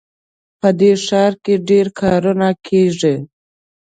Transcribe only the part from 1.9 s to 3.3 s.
کارونه کیږي